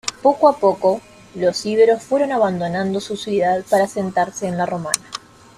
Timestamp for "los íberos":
1.35-2.01